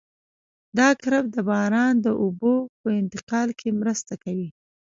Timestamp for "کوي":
4.23-4.49